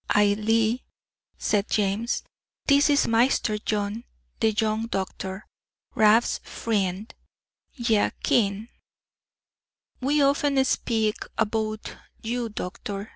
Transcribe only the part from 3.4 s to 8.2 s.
John, the young doctor; Rab's freend, ye